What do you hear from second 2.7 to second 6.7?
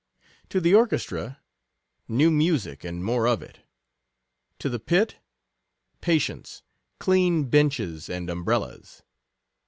and more of it. To the pit— patience,